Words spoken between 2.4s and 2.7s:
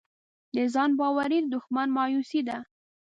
ده.